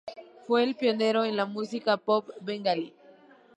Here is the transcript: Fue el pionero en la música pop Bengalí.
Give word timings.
Fue 0.47 0.63
el 0.63 0.73
pionero 0.75 1.25
en 1.25 1.37
la 1.37 1.45
música 1.45 1.95
pop 1.95 2.27
Bengalí. 2.41 2.91